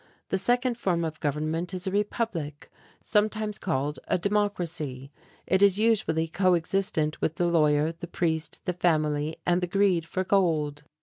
The 0.29 0.39
second 0.39 0.79
form 0.79 1.03
of 1.05 1.19
government 1.19 1.75
is 1.75 1.85
a 1.85 1.91
republic, 1.91 2.71
sometimes 3.01 3.59
called 3.59 3.99
a 4.07 4.17
democracy. 4.17 5.11
It 5.45 5.61
is 5.61 5.77
usually 5.77 6.27
co 6.27 6.55
existent 6.55 7.21
with 7.21 7.35
the 7.35 7.45
lawyer, 7.45 7.91
the 7.91 8.07
priest, 8.07 8.61
the 8.65 8.73
family 8.73 9.35
and 9.45 9.61
the 9.61 9.67
greed 9.67 10.07
for 10.07 10.23
gold. 10.23 10.81